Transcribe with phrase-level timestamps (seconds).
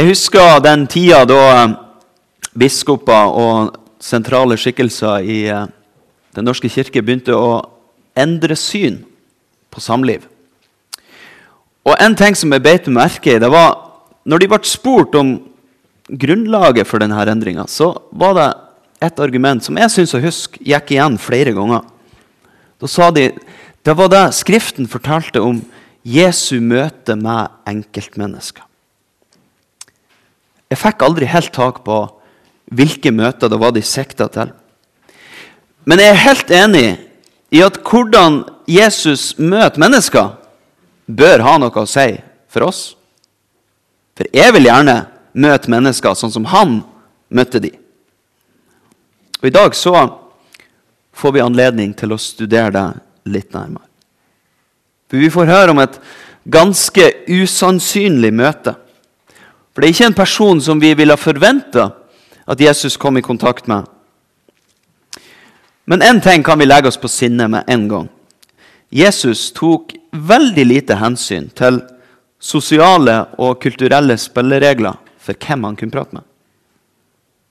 [0.00, 1.72] Jeg husker den tida da eh,
[2.56, 5.66] biskoper og sentrale skikkelser i eh,
[6.32, 7.58] Den norske kirke begynte å
[8.16, 8.96] endre syn
[9.68, 10.22] på samliv.
[11.84, 13.76] Og En ting som jeg beit meg merke i, det var
[14.24, 15.34] når de ble spurt om
[16.08, 18.48] grunnlaget for denne endringa, så var det
[19.04, 21.84] et argument som jeg syns å huske gikk igjen flere ganger.
[22.80, 23.34] Da sa de
[23.84, 25.60] det var det Skriften fortalte om
[26.08, 28.64] Jesu møte med enkeltmennesker.
[30.70, 32.00] Jeg fikk aldri helt tak på
[32.70, 34.52] hvilke møter det var de sikta til.
[35.84, 36.86] Men jeg er helt enig
[37.50, 40.36] i at hvordan Jesus møter mennesker,
[41.10, 42.12] bør ha noe å si
[42.50, 42.80] for oss.
[44.14, 45.00] For jeg vil gjerne
[45.34, 46.80] møte mennesker sånn som han
[47.34, 47.72] møtte de.
[49.40, 49.94] Og I dag så
[51.16, 53.86] får vi anledning til å studere det litt nærmere.
[55.10, 55.98] For Vi får høre om et
[56.46, 58.76] ganske usannsynlig møte.
[59.80, 61.86] For det er ikke en person som vi ville forventa
[62.44, 63.86] at Jesus kom i kontakt med.
[65.88, 68.10] Men én ting kan vi legge oss på sinne med en gang.
[68.92, 71.80] Jesus tok veldig lite hensyn til
[72.36, 76.28] sosiale og kulturelle spilleregler for hvem han kunne prate med.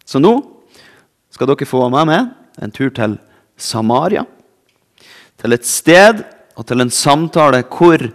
[0.05, 0.35] Så nå
[1.33, 3.17] skal dere få meg med en tur til
[3.57, 4.27] Samaria.
[5.41, 6.22] Til et sted
[6.53, 8.05] og til en samtale hvor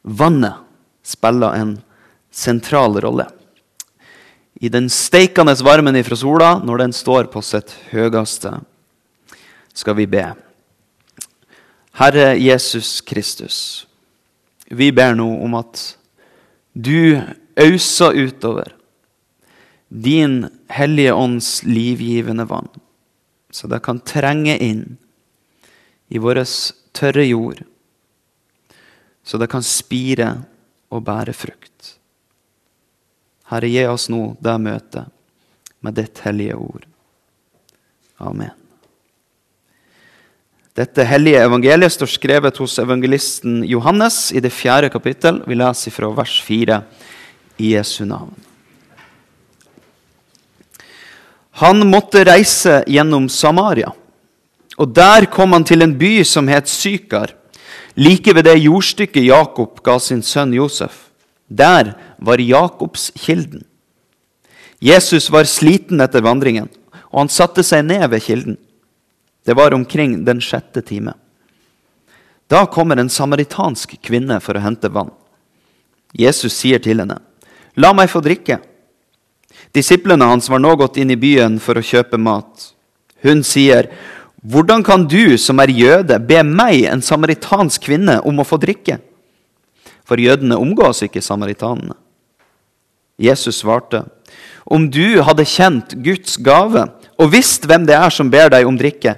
[0.00, 0.64] vannet
[1.04, 1.82] spiller en
[2.36, 3.26] sentral rolle.
[4.60, 8.52] I den steikende varmen ifra sola, når den står på sitt høyeste,
[9.76, 10.24] skal vi be.
[11.96, 13.58] Herre Jesus Kristus,
[14.68, 15.80] vi ber nå om at
[16.72, 17.16] du
[17.56, 18.74] auser utover
[19.88, 22.68] din Hellige Ånds livgivende vann,
[23.50, 24.98] så det kan trenge inn
[26.08, 26.42] i vår
[26.96, 27.62] tørre jord,
[29.24, 30.32] så det kan spire
[30.92, 31.95] og bære frukt.
[33.50, 35.12] Herre, gi oss nå det møtet
[35.84, 36.86] med ditt hellige ord.
[38.18, 38.54] Amen.
[40.76, 45.40] Dette hellige evangeliet står skrevet hos evangelisten Johannes i det fjerde kapittel.
[45.48, 46.82] Vi leser fra vers fire
[47.56, 48.34] i Jesu navn.
[51.62, 53.94] Han måtte reise gjennom Samaria.
[54.76, 57.32] Og Der kom han til en by som het Sykar,
[57.96, 61.06] like ved det jordstykket Jakob ga sin sønn Josef.
[61.48, 63.64] Der var Jakobskilden.
[64.78, 66.68] Jesus var sliten etter vandringen,
[67.10, 68.58] og han satte seg ned ved kilden.
[69.46, 71.14] Det var omkring den sjette time.
[72.46, 75.10] Da kommer en samaritansk kvinne for å hente vann.
[76.12, 77.20] Jesus sier til henne,
[77.76, 78.60] 'La meg få drikke.'
[79.72, 82.72] Disiplene hans var nå gått inn i byen for å kjøpe mat.
[83.22, 83.90] Hun sier,
[84.46, 89.00] hvordan kan du som er jøde, be meg, en samaritansk kvinne, om å få drikke?
[90.06, 91.96] For jødene omgås ikke samaritanene.
[93.16, 94.04] Jesus svarte,
[94.66, 96.84] om du hadde kjent Guds gave
[97.16, 99.16] og visst hvem det er som ber deg om drikke,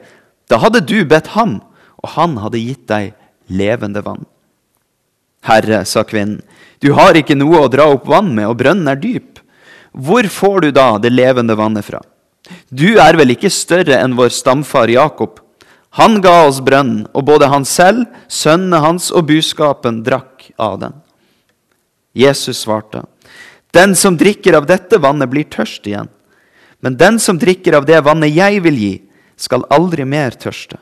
[0.49, 1.59] da hadde du bedt ham,
[1.99, 3.15] og han hadde gitt deg
[3.51, 4.23] levende vann.
[5.49, 6.43] Herre, sa kvinnen,
[6.79, 9.41] du har ikke noe å dra opp vann med, og brønnen er dyp.
[9.93, 12.01] Hvor får du da det levende vannet fra?
[12.71, 15.41] Du er vel ikke større enn vår stamfar Jakob?
[15.99, 20.95] Han ga oss brønnen, og både han selv, sønnene hans og buskapen drakk av den.
[22.15, 23.03] Jesus svarte,
[23.79, 26.11] Den som drikker av dette vannet, blir tørst igjen.
[26.83, 28.95] Men den som drikker av det vannet jeg vil gi,
[29.39, 30.81] skal aldri mer tørste.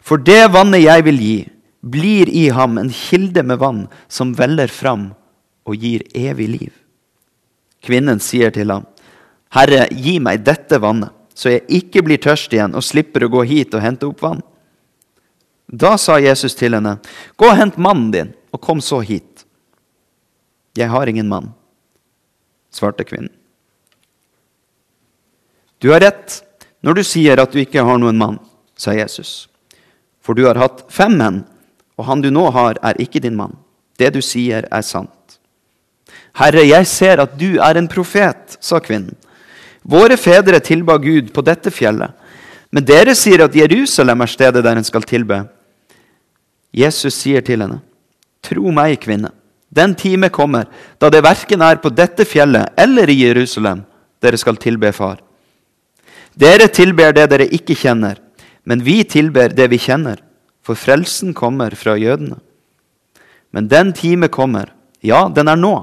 [0.00, 1.38] For det vannet jeg vil gi,
[1.84, 5.10] blir i ham en kilde med vann som veller fram
[5.68, 6.72] og gir evig liv.
[7.84, 8.86] Kvinnen sier til ham,
[9.54, 13.44] Herre, gi meg dette vannet, så jeg ikke blir tørst igjen og slipper å gå
[13.48, 14.40] hit og hente opp vann.
[15.68, 16.98] Da sa Jesus til henne,
[17.36, 19.44] Gå og hent mannen din, og kom så hit.
[20.76, 21.52] Jeg har ingen mann,
[22.74, 23.32] svarte kvinnen.
[25.78, 26.40] Du har rett
[26.82, 28.38] når du sier at du ikke har noen mann,
[28.78, 29.46] sa Jesus.
[30.22, 31.42] For du har hatt fem menn,
[31.98, 33.56] og han du nå har, er ikke din mann.
[33.98, 35.38] Det du sier, er sant.
[36.38, 39.16] Herre, jeg ser at du er en profet, sa kvinnen.
[39.88, 42.12] Våre fedre tilba Gud på dette fjellet,
[42.70, 45.40] men dere sier at Jerusalem er stedet der en skal tilbe.
[46.74, 47.80] Jesus sier til henne,
[48.44, 49.32] Tro meg, kvinne,
[49.68, 50.66] den time kommer
[50.98, 53.84] da det verken er på dette fjellet eller i Jerusalem
[54.22, 55.20] dere skal tilbe Far.
[56.38, 58.18] Dere tilber det dere ikke kjenner,
[58.64, 60.20] men vi tilber det vi kjenner,
[60.62, 62.38] for frelsen kommer fra jødene.
[63.50, 65.74] Men den time kommer, ja, den er nå,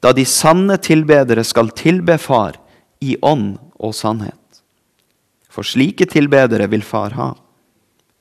[0.00, 2.58] da de sanne tilbedere skal tilbe Far
[3.00, 4.40] i ånd og sannhet.
[5.48, 7.30] For slike tilbedere vil Far ha.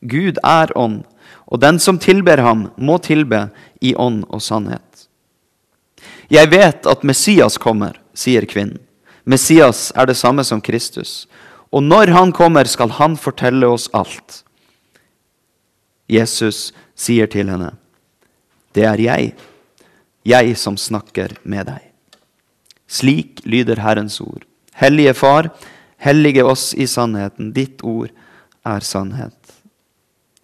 [0.03, 1.03] Gud er ånd,
[1.45, 3.47] og den som tilber ham, må tilbe
[3.81, 5.07] i ånd og sannhet.
[6.31, 8.79] Jeg vet at Messias kommer, sier kvinnen.
[9.23, 11.27] Messias er det samme som Kristus.
[11.71, 14.43] Og når han kommer, skal han fortelle oss alt.
[16.11, 17.73] Jesus sier til henne,
[18.73, 19.33] Det er jeg,
[20.25, 21.91] jeg som snakker med deg.
[22.87, 24.43] Slik lyder Herrens ord.
[24.73, 25.51] Hellige Far,
[25.97, 27.53] hellige oss i sannheten.
[27.53, 28.09] Ditt ord
[28.65, 29.37] er sannhet.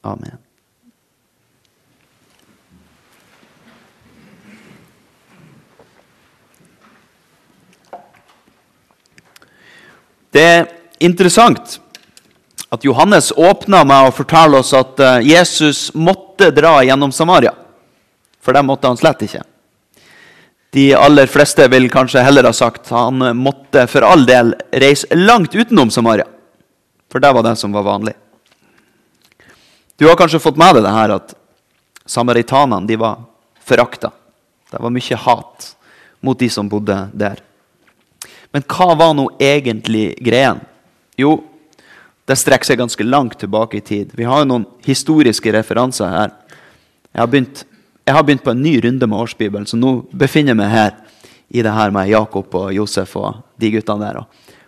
[0.04, 0.38] Amen.
[10.32, 10.68] Det er
[11.02, 11.80] interessant
[12.70, 17.56] at Johannes åpna med å fortelle oss at eh, Jesus måtte dra gjennom Samaria.
[18.40, 19.42] For det måtte han slett ikke.
[20.70, 25.56] De aller fleste vil kanskje heller ha sagt han måtte for all del reise langt
[25.58, 26.28] utenom Samaria.
[27.10, 28.14] For det var det som var vanlig.
[29.98, 31.34] Du har kanskje fått med deg det her at
[32.06, 33.26] samaritanene de var
[33.66, 34.14] forakta.
[34.70, 35.72] Det var mye hat
[36.22, 37.42] mot de som bodde der.
[38.56, 40.62] Men hva var nå egentlig greien?
[41.20, 41.38] Jo,
[42.30, 44.14] det strekker seg ganske langt tilbake i tid.
[44.18, 46.34] Vi har jo noen historiske referanser her.
[47.14, 47.64] Jeg har begynt,
[48.06, 50.96] jeg har begynt på en ny runde med årsbibelen, så nå befinner jeg meg her
[51.50, 54.22] i det her med Jakob og Josef og de guttene der.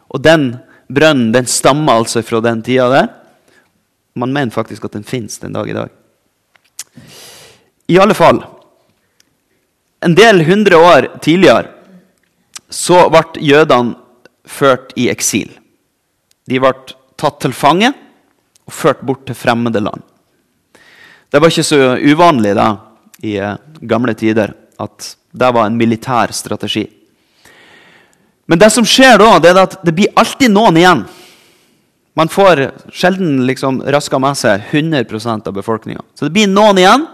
[0.10, 0.48] Og den
[0.92, 3.12] brønnen den stammer altså fra den tida der.
[4.18, 5.94] Man mener faktisk at den fins den dag i dag.
[7.88, 8.44] I alle fall
[10.02, 11.70] En del hundre år tidligere
[12.72, 13.98] så ble jødene
[14.48, 15.52] ført i eksil.
[16.50, 16.72] De ble
[17.20, 20.02] tatt til fange og ført bort til fremmede land.
[21.32, 22.72] Det var ikke så uvanlig da,
[23.24, 26.88] i eh, gamle tider at det var en militær strategi.
[28.50, 31.06] Men det som skjer da, det er at det blir alltid noen igjen.
[32.20, 36.04] Man får sjelden liksom raska med seg 100% av befolkninga.
[36.16, 37.06] Så det blir noen igjen.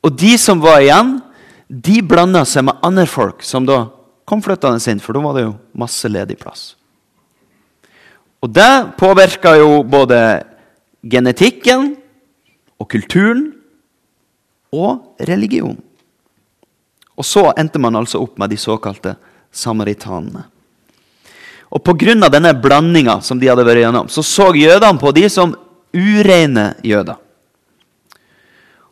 [0.00, 1.18] Og de som var igjen,
[1.68, 3.82] de blanda seg med andre folk som da
[4.30, 6.74] kom flyttende inn, for da var det jo masse ledig plass.
[8.40, 10.20] Og det påvirka jo både
[11.02, 11.94] genetikken
[12.80, 13.50] og kulturen
[14.72, 15.76] og religion.
[17.18, 19.16] Og så endte man altså opp med de såkalte
[19.52, 20.46] samaritanene.
[21.70, 22.28] Og Pga.
[22.28, 25.54] denne blandinga som de hadde vært gjennom, så så jødene på de som
[25.94, 27.18] ureine jøder.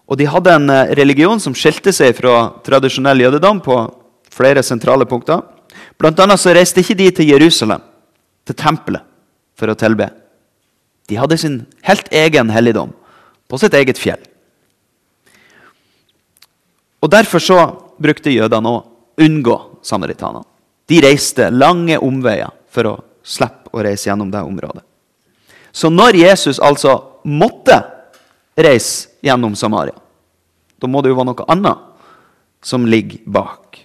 [0.08, 3.76] Og de hadde en eh, religion som skilte seg fra tradisjonell jødedom på
[4.32, 5.42] flere sentrale punkter.
[5.98, 7.82] Blant annet så reiste ikke de til Jerusalem,
[8.46, 9.04] til tempelet
[9.58, 10.08] for å tilbe.
[11.08, 12.92] De hadde sin helt egen helligdom
[13.48, 14.20] på sitt eget fjell.
[17.00, 17.58] Og Derfor så
[17.98, 18.84] brukte jødene å
[19.18, 20.46] unngå samaritanene.
[20.88, 24.84] De reiste lange omveier for å slippe å reise gjennom det området.
[25.72, 26.94] Så når Jesus altså
[27.28, 27.76] måtte
[28.56, 29.96] reise gjennom Samaria,
[30.78, 31.84] da må det jo være noe annet
[32.64, 33.78] som ligger bak.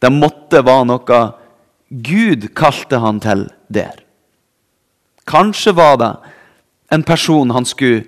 [0.00, 1.20] Det måtte være noe
[1.90, 3.98] Gud kalte han til der.
[5.26, 6.10] Kanskje var det
[6.94, 8.04] en person han skulle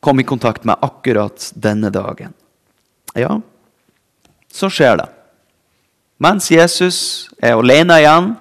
[0.00, 2.34] komme i kontakt med akkurat denne dagen.
[3.14, 3.40] Ja,
[4.50, 5.08] så skjer det.
[6.18, 8.32] Mens Jesus er alene igjen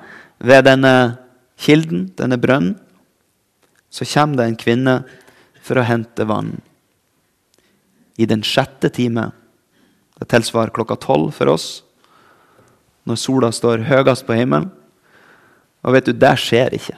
[0.41, 0.93] ved denne
[1.61, 2.75] kilden, denne brønnen,
[3.89, 4.95] så kommer det en kvinne
[5.61, 6.57] for å hente vann.
[8.17, 9.29] I den sjette time.
[10.17, 11.67] Det tilsvarer klokka tolv for oss,
[13.07, 14.69] når sola står høyest på himmelen.
[15.87, 16.97] Og vet du, det skjer ikke.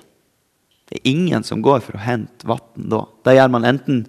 [0.90, 3.04] Det er ingen som går for å hente vann da.
[3.26, 4.04] Det gjør man enten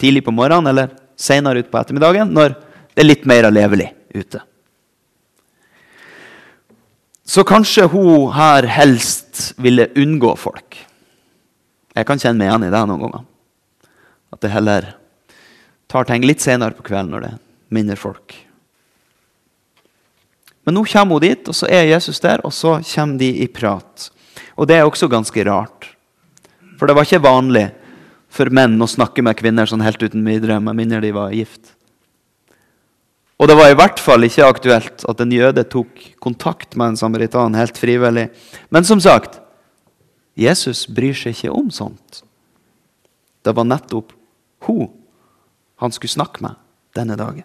[0.00, 2.54] tidlig på morgenen eller senere utpå ettermiddagen når
[2.96, 4.40] det er litt mer levelig ute.
[7.26, 10.78] Så kanskje hun her helst ville unngå folk.
[11.96, 13.26] Jeg kan kjenne meg igjen i det noen ganger.
[14.32, 14.88] At jeg heller
[15.90, 17.42] tar ting litt senere på kvelden når det er
[17.76, 18.36] mindre folk.
[20.66, 23.46] Men nå kommer hun dit, og så er Jesus der, og så kommer de i
[23.46, 24.10] prat.
[24.58, 25.92] Og det er også ganske rart.
[26.76, 27.68] For det var ikke vanlig
[28.36, 31.72] for menn å snakke med kvinner sånn helt uten videre, med mindre de var gift.
[33.36, 37.00] Og det var i hvert fall ikke aktuelt at en jøde tok kontakt med en
[37.00, 38.30] samaritan helt frivillig.
[38.72, 39.38] Men som sagt,
[40.36, 42.22] Jesus bryr seg ikke om sånt.
[43.44, 44.12] Det var nettopp
[44.66, 44.88] hun
[45.76, 46.56] han skulle snakke med
[46.96, 47.44] denne dagen.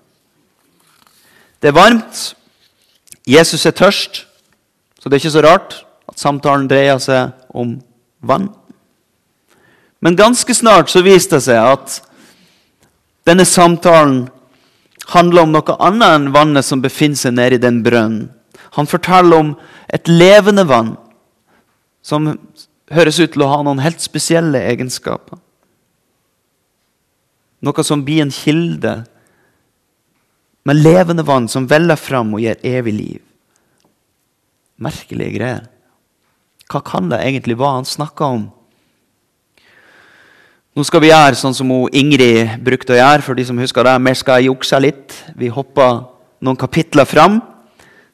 [1.59, 2.31] Det er varmt.
[3.27, 4.25] Jesus er tørst,
[4.99, 5.75] så det er ikke så rart
[6.09, 7.77] at samtalen dreier seg om
[8.21, 8.49] vann.
[10.01, 11.99] Men ganske snart så viste det seg at
[13.29, 14.25] denne samtalen
[15.13, 18.29] handler om noe annet enn vannet som befinner seg nede i den brønnen.
[18.77, 19.53] Han forteller om
[19.91, 20.95] et levende vann
[22.01, 22.31] som
[22.91, 25.37] høres ut til å ha noen helt spesielle egenskaper.
[27.61, 29.01] Noe som blir en kilde
[30.63, 33.21] med levende vann som veller fram og gir evig liv.
[34.81, 35.69] Merkelige greier.
[36.71, 38.43] Hva kan det egentlig være han snakker om?
[40.71, 43.21] Nå skal vi gjøre sånn som Ingrid brukte å gjøre.
[43.21, 43.97] for de som husker det.
[43.99, 45.23] Vi skal jukse litt.
[45.35, 46.05] Vi hopper
[46.39, 47.41] noen kapitler fram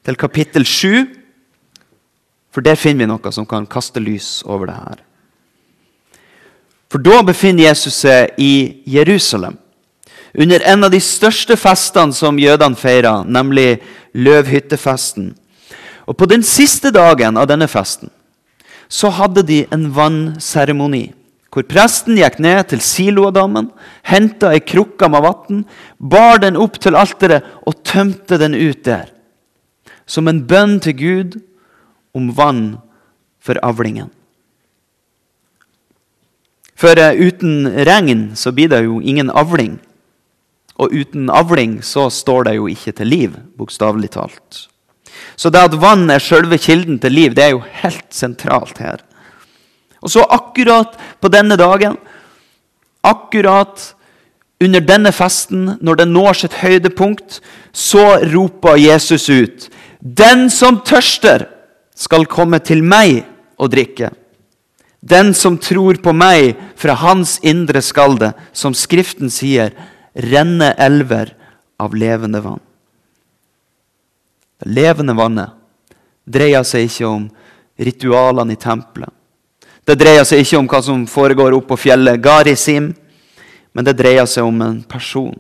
[0.04, 1.06] til kapittel 7.
[2.50, 5.04] For der finner vi noe som kan kaste lys over det her.
[6.90, 9.58] For da befinner Jesus seg i Jerusalem.
[10.38, 13.80] Under en av de største festene som jødene feirer, nemlig
[14.14, 15.32] løvhyttefesten.
[16.08, 18.12] Og På den siste dagen av denne festen
[18.88, 21.10] så hadde de en vannseremoni
[21.58, 23.72] hvor presten gikk ned til Siloadammen,
[24.06, 25.64] henta ei krukke med vann,
[25.98, 29.08] bar den opp til alteret og tømte den ut der.
[30.06, 31.40] Som en bønn til Gud
[32.14, 32.78] om vann
[33.42, 34.12] for avlingen.
[36.78, 39.80] For uh, uten regn så blir det jo ingen avling.
[40.78, 44.68] Og uten avling så står det jo ikke til liv, bokstavelig talt.
[45.36, 49.02] Så det at vann er selve kilden til liv, det er jo helt sentralt her.
[50.02, 51.98] Og så akkurat på denne dagen,
[53.02, 53.94] akkurat
[54.62, 57.42] under denne festen, når den når sitt høydepunkt,
[57.74, 59.70] så roper Jesus ut
[60.00, 61.48] Den som tørster,
[61.98, 63.24] skal komme til meg
[63.58, 64.12] og drikke.
[65.02, 69.74] Den som tror på meg, fra hans indre skal det, som Skriften sier,
[70.18, 71.36] renne elver
[71.78, 72.60] av levende vann.
[74.58, 75.54] Det levende vannet
[76.26, 77.28] dreier seg ikke om
[77.78, 79.14] ritualene i tempelet.
[79.86, 82.90] Det dreier seg ikke om hva som foregår oppe på fjellet Garisim,
[83.72, 85.38] men det dreier seg om en person.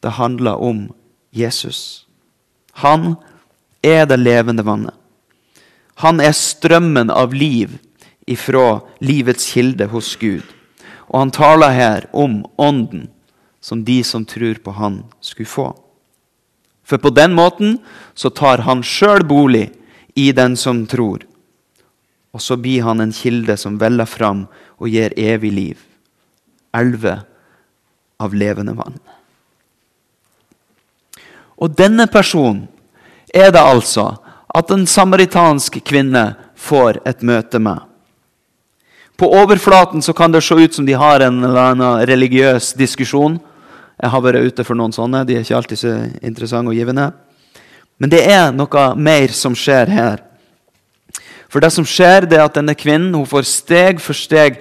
[0.00, 0.86] Det handler om
[1.34, 2.06] Jesus.
[2.80, 3.16] Han
[3.82, 4.94] er det levende vannet.
[6.00, 7.74] Han er strømmen av liv
[8.30, 10.46] ifra livets kilde hos Gud.
[11.10, 13.10] Og han taler her om ånden
[13.62, 15.68] som de som tror på han, skulle få.
[16.84, 17.78] For på den måten
[18.14, 19.70] så tar han sjøl bolig
[20.18, 21.22] i den som tror.
[22.34, 24.46] Og så blir han en kilde som veller fram
[24.82, 25.78] og gir evig liv.
[26.74, 27.22] Elver
[28.18, 28.98] av levende vann.
[31.62, 32.66] Og denne personen
[33.32, 34.16] er det altså
[34.52, 37.78] at en samaritansk kvinne får et møte med.
[39.16, 43.38] På overflaten så kan det se ut som de har en eller annen religiøs diskusjon.
[44.02, 45.22] Jeg har vært ute for noen sånne.
[45.26, 45.94] De er ikke alltid så
[46.26, 47.12] interessante og givende.
[48.02, 50.22] Men det er noe mer som skjer her.
[51.52, 54.58] For det som skjer, det er at denne kvinnen hun får steg for steg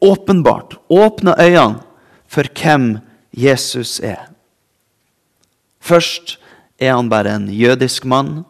[0.00, 1.82] åpenbart åpne øynene
[2.30, 3.00] for hvem
[3.34, 4.30] Jesus er.
[5.80, 6.38] Først
[6.78, 8.44] er han bare en jødisk mann.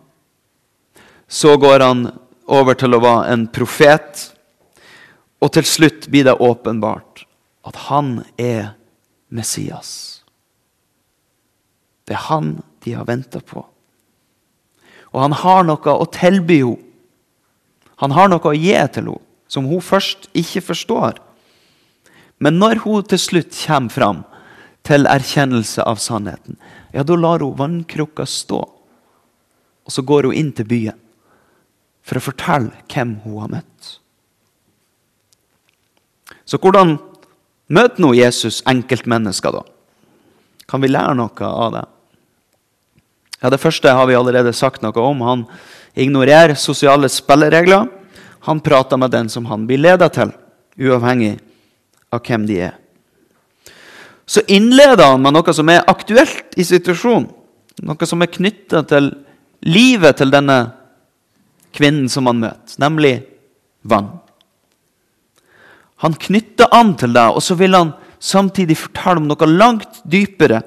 [1.28, 2.10] Så går han
[2.46, 4.28] over til å være en profet.
[5.42, 7.24] Og til slutt blir det åpenbart
[7.68, 8.76] at han er
[9.28, 10.07] Messias.
[12.08, 13.62] Det er han de har venta på.
[15.12, 16.84] Og han har noe å tilby henne
[17.98, 19.18] han har noe å gi til henne
[19.50, 21.16] som hun først ikke forstår.
[22.38, 24.20] Men når hun til slutt kommer fram
[24.86, 26.58] til erkjennelse av sannheten,
[26.94, 28.60] ja, da lar hun vannkrukka stå.
[29.88, 31.00] Og så går hun inn til byen
[32.06, 33.90] for å fortelle hvem hun har møtt.
[36.48, 36.96] Så hvordan
[37.72, 39.64] møter nå Jesus enkeltmennesker, da?
[40.68, 41.86] Kan vi lære noe av det?
[43.42, 45.20] Ja, Det første har vi allerede sagt noe om.
[45.22, 45.46] Han
[45.94, 47.88] ignorerer sosiale spilleregler.
[48.40, 50.32] Han prater med den som han blir leda til,
[50.78, 51.38] uavhengig
[52.12, 52.76] av hvem de er.
[54.26, 57.28] Så innleder han med noe som er aktuelt i situasjonen.
[57.82, 59.12] Noe som er knytta til
[59.62, 60.58] livet til denne
[61.74, 63.14] kvinnen som han møter, nemlig
[63.86, 64.10] vann.
[66.02, 70.62] Han knytter an til det, og så vil han samtidig fortelle om noe langt dypere.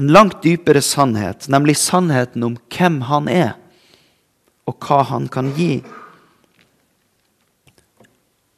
[0.00, 3.50] En langt dypere sannhet, nemlig sannheten om hvem han er
[4.64, 5.82] og hva han kan gi.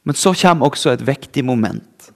[0.07, 2.11] Men så kommer også et viktig moment.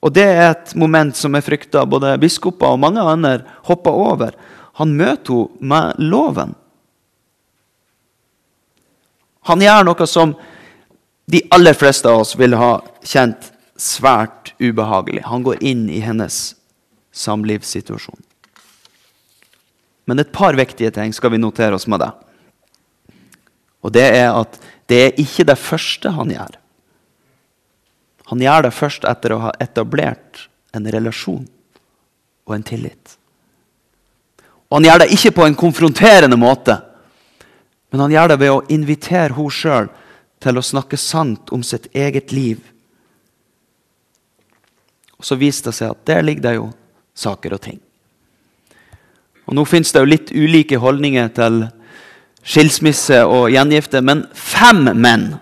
[0.00, 4.32] Og det er et moment som jeg frykter både biskoper og mange andre hopper over.
[4.80, 6.54] Han møter henne med loven.
[9.48, 10.32] Han gjør noe som
[11.30, 15.26] de aller fleste av oss vil ha kjent svært ubehagelig.
[15.28, 16.54] Han går inn i hennes
[17.12, 18.20] samlivssituasjon.
[20.04, 22.10] Men et par viktige ting skal vi notere oss med det.
[23.80, 24.58] Og det er at
[24.90, 26.56] det er ikke det første han gjør.
[28.30, 31.46] Han gjør det først etter å ha etablert en relasjon
[32.46, 33.16] og en tillit.
[34.70, 36.76] Og Han gjør det ikke på en konfronterende måte,
[37.90, 39.88] men han gjør det ved å invitere henne sjøl
[40.40, 42.60] til å snakke sant om sitt eget liv.
[45.18, 46.68] Og Så viser det seg at der ligger det jo
[47.20, 47.78] saker og ting.
[49.50, 51.64] Og Nå fins det jo litt ulike holdninger til
[52.46, 55.32] skilsmisse og gjengifte, men fem menn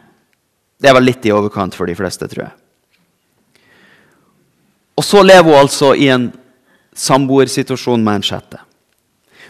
[0.78, 2.54] det var litt i overkant for de fleste, tror jeg.
[4.98, 6.30] Og så lever hun altså i en
[6.98, 8.62] samboersituasjon med en sjette.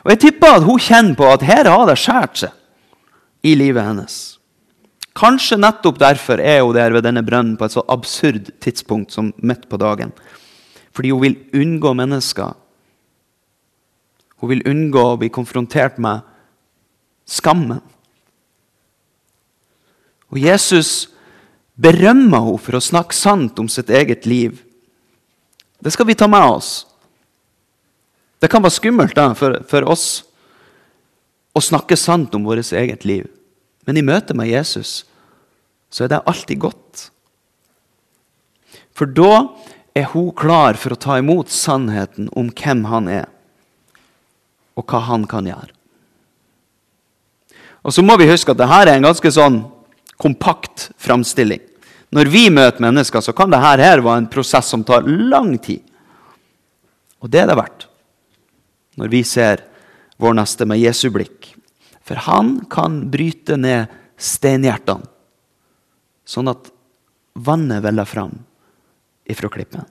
[0.04, 3.84] Og Jeg tipper at hun kjenner på at her har det skåret seg i livet
[3.84, 4.16] hennes.
[5.18, 9.32] Kanskje nettopp derfor er hun der ved denne brønnen på et så absurd tidspunkt som
[9.42, 10.12] midt på dagen.
[10.98, 12.56] Fordi hun vil unngå mennesker.
[14.42, 16.26] Hun vil unngå å bli konfrontert med
[17.22, 17.78] skammen.
[20.34, 21.12] Og Jesus
[21.78, 24.58] berømmer henne for å snakke sant om sitt eget liv.
[25.78, 26.82] Det skal vi ta med oss.
[28.42, 30.08] Det kan være skummelt da, for, for oss
[31.54, 33.30] å snakke sant om vårt eget liv.
[33.86, 35.04] Men i møte med Jesus
[35.94, 37.08] så er det alltid godt.
[38.98, 39.46] For da
[39.98, 43.26] er hun klar for å ta imot sannheten om hvem han er,
[44.78, 45.74] og hva han kan gjøre.
[47.86, 49.62] Og så må vi huske at dette er en ganske sånn
[50.20, 51.62] kompakt framstilling.
[52.14, 55.82] Når vi møter mennesker, så kan dette her være en prosess som tar lang tid.
[57.22, 57.86] Og det er det verdt
[58.98, 59.62] når vi ser
[60.18, 61.52] vår neste med Jesu blikk.
[62.02, 65.06] For han kan bryte ned steinhjertene,
[66.26, 66.72] sånn at
[67.38, 68.34] vannet veller fram
[69.28, 69.86] ifra klippen.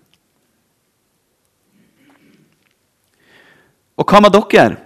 [3.98, 4.78] Og hva med dere?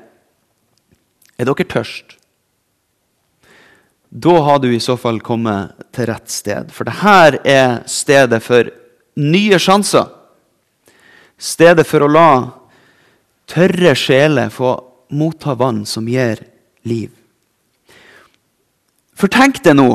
[1.40, 2.18] Er dere tørst?
[4.12, 6.72] Da har du i så fall kommet til rett sted.
[6.76, 8.68] For dette er stedet for
[9.20, 10.10] nye sjanser.
[11.40, 12.32] Stedet for å la
[13.52, 14.76] tørre sjeler få
[15.16, 16.44] motta vann som gir
[16.88, 17.10] liv.
[19.16, 19.90] For tenk deg nå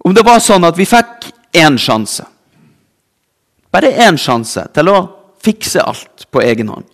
[0.00, 2.24] om det var sånn at vi fikk én sjanse.
[3.70, 4.96] Bare én sjanse til å
[5.40, 6.88] fikse alt på egen hånd.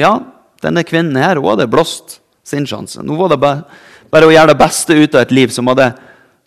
[0.00, 0.18] Ja,
[0.64, 3.02] denne kvinnen her hun hadde blåst sin sjanse.
[3.04, 3.64] Nå var det bare
[4.10, 5.90] bare å gjøre det beste ut av et liv som hadde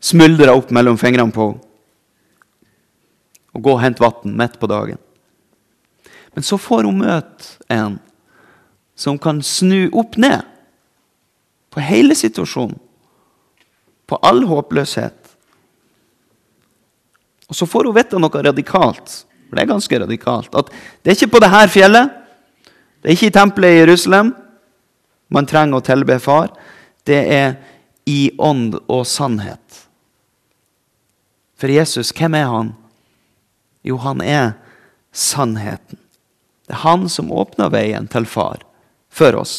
[0.01, 1.65] smuldra opp mellom fingrene på henne.
[3.57, 4.99] Og gå og hente vann midt på dagen.
[6.37, 7.97] Men så får hun møte en
[8.99, 10.45] som kan snu opp ned
[11.73, 12.77] på hele situasjonen.
[14.05, 15.18] På all håpløshet.
[17.49, 19.23] Og så får hun vite noe radikalt.
[19.49, 20.53] For det er ganske radikalt.
[20.53, 20.69] At
[21.01, 22.15] det er ikke på dette fjellet,
[22.99, 24.33] det er ikke i tempelet i Jerusalem
[25.31, 26.49] man trenger å tilbe Far
[27.07, 27.55] det er
[28.09, 29.85] i ånd og sannhet.
[31.59, 32.73] For Jesus, hvem er han?
[33.85, 34.53] Jo, han er
[35.15, 35.97] sannheten.
[36.67, 38.61] Det er han som åpner veien til far
[39.09, 39.55] for oss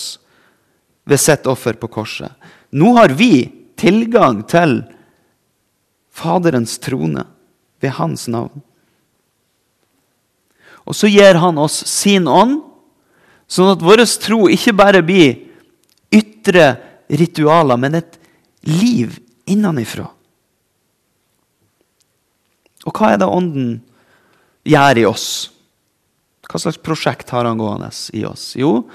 [1.10, 2.30] ved sitt offer på korset.
[2.70, 3.48] Nå har vi
[3.80, 4.82] tilgang til
[6.14, 7.24] Faderens trone
[7.80, 8.62] ved hans navn.
[10.88, 12.62] Og så gir han oss sin ånd,
[13.50, 15.36] sånn at vår tro ikke bare blir
[16.10, 16.72] ytre
[17.10, 18.18] ritualer, men et
[18.66, 19.18] liv
[19.50, 20.08] innenfra.
[22.88, 23.72] Og hva er det Ånden
[24.66, 25.26] gjør i oss?
[26.50, 28.54] Hva slags prosjekt har han gående i oss?
[28.58, 28.88] Jo,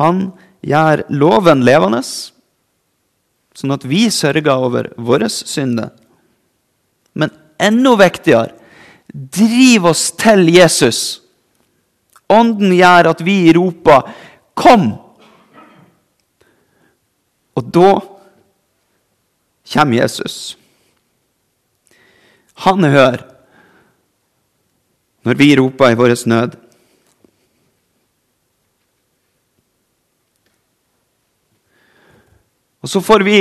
[0.00, 0.30] han
[0.66, 2.00] gjør loven levende,
[3.56, 5.92] sånn at vi sørger over våre synder.
[7.58, 8.52] Enda viktigere
[9.12, 11.00] driv oss til Jesus.
[12.28, 14.12] Ånden gjør at vi roper
[14.54, 14.98] 'Kom!'
[17.56, 18.00] Og da
[19.72, 20.56] kommer Jesus.
[22.54, 23.24] Han hører
[25.26, 26.54] når vi roper i vår nød.
[32.80, 33.38] Og så får vi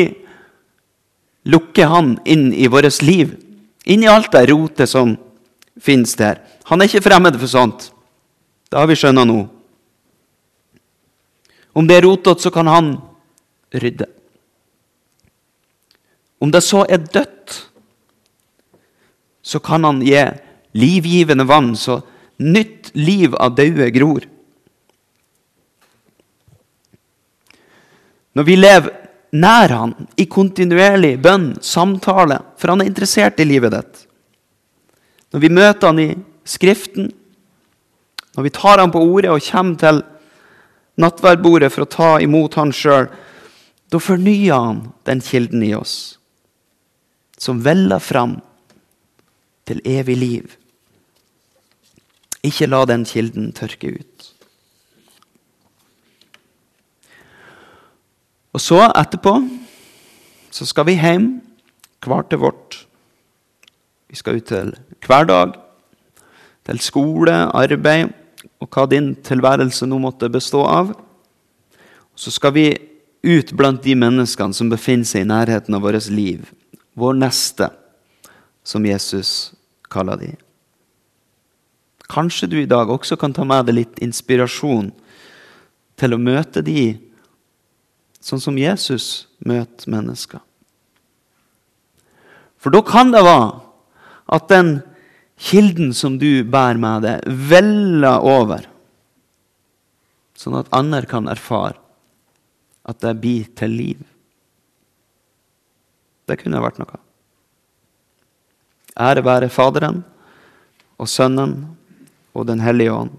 [1.45, 3.35] lukke han inn i vårt liv,
[3.85, 5.15] inn i alt det rotet som
[5.81, 6.41] finnes der.
[6.69, 7.91] Han er ikke fremmed for sånt.
[8.69, 9.39] Det har vi skjønnet nå.
[11.75, 12.93] Om det er rotete, så kan han
[13.75, 14.07] rydde.
[16.41, 17.55] Om det så er dødt,
[19.45, 20.23] så kan han gi
[20.75, 22.01] livgivende vann, så
[22.41, 24.25] nytt liv av døde gror.
[28.35, 29.04] Når vi lever
[29.35, 34.01] nær han, i kontinuerlig bønn, samtale, for han er interessert i livet ditt.
[35.33, 36.09] Når vi møter han i
[36.45, 37.09] Skriften,
[38.37, 40.01] når vi tar han på ordet og kommer til
[41.01, 43.07] nattverdbordet for å ta imot han sjøl,
[43.91, 45.95] da fornyer han den kilden i oss,
[47.37, 48.37] som veller fram
[49.65, 50.55] til evig liv.
[52.45, 54.31] Ikke la den kilden tørke ut.
[58.55, 59.33] Og så, etterpå,
[60.47, 61.27] så skal vi hjem,
[62.05, 62.77] hver til vårt.
[64.07, 64.69] Vi skal ut til
[65.03, 65.57] hverdag,
[66.63, 68.13] til skole, arbeid
[68.63, 70.93] og hva din tilværelse nå måtte bestå av.
[72.15, 72.67] Så skal vi
[73.25, 76.47] ut blant de menneskene som befinner seg i nærheten av vårt liv.
[76.95, 77.67] Vår neste,
[78.63, 79.51] som Jesus
[79.91, 80.31] kaller de.
[82.07, 84.93] Kanskje du i dag også kan ta med deg litt inspirasjon
[85.99, 86.93] til å møte de
[88.25, 90.41] sånn som Jesus møter mennesker.
[92.57, 93.61] For da kan det være
[94.33, 94.79] at den
[95.37, 98.65] kilden som du bærer med deg, veller over,
[100.35, 101.77] sånn at andre kan erfare
[102.85, 104.01] at det blir til liv.
[106.25, 106.97] Det kunne vært noe.
[108.95, 110.01] Ære være Faderen
[110.97, 111.57] og Sønnen
[112.35, 113.11] og Den hellige ånd,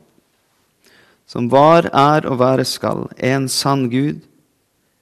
[1.27, 4.21] som var, er og være skal, en sann Gud,